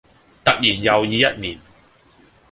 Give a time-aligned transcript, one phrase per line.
[0.43, 1.59] 突然又已一年